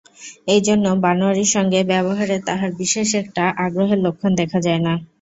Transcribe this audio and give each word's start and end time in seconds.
এইজন্য 0.47 0.85
বনোয়ারির 1.03 1.53
সঙ্গে 1.55 1.79
ব্যবহারে 1.91 2.37
তাহার 2.47 2.71
বিশেষ 2.79 3.09
একটা 3.21 3.43
আগ্রহের 3.65 3.99
লক্ষণ 4.05 4.31
দেখা 4.41 4.59
যায় 4.65 4.81
না। 4.85 4.93